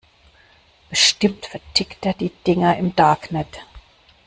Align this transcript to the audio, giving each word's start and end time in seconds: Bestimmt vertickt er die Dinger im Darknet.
Bestimmt 0.89 1.45
vertickt 1.45 2.03
er 2.07 2.13
die 2.15 2.29
Dinger 2.43 2.75
im 2.75 2.95
Darknet. 2.95 3.63